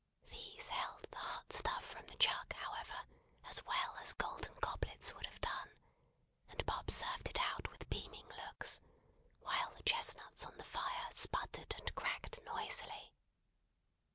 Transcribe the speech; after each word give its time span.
These 0.23 0.69
held 0.69 1.03
the 1.11 1.19
hot 1.19 1.53
stuff 1.53 1.85
from 1.85 2.07
the 2.07 2.15
jug, 2.17 2.51
however, 2.53 3.01
as 3.43 3.63
well 3.67 3.95
as 4.01 4.13
golden 4.13 4.55
goblets 4.55 5.13
would 5.13 5.27
have 5.27 5.39
done; 5.41 5.69
and 6.49 6.65
Bob 6.65 6.89
served 6.89 7.29
it 7.29 7.39
out 7.39 7.69
with 7.69 7.87
beaming 7.87 8.27
looks, 8.29 8.79
while 9.41 9.75
the 9.75 9.83
chestnuts 9.83 10.43
on 10.43 10.57
the 10.57 10.63
fire 10.63 11.09
sputtered 11.11 11.75
and 11.77 11.93
cracked 11.93 12.39
noisily. 12.43 13.13